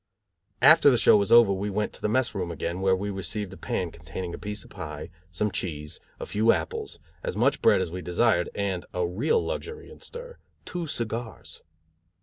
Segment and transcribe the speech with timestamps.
[0.63, 3.53] After the show was over we went to the mess room again where we received
[3.53, 7.81] a pan containing a piece of pie, some cheese, a few apples, as much bread
[7.81, 11.61] as we desired and a real luxury in stir two cigars.